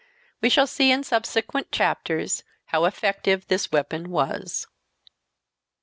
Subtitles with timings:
[0.41, 4.65] We shall see in subsequent chapters how effective this weapon was.